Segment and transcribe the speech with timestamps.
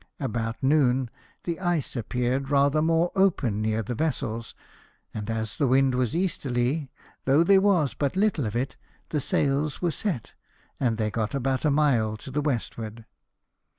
[0.19, 1.11] About noon
[1.43, 4.55] the ice appeared rather more open near the vessels;
[5.13, 6.89] and as the wind was easterly,
[7.25, 8.77] though there was but little of it,
[9.09, 10.33] the sails were set,
[10.79, 13.05] and they got about a mile to the westward.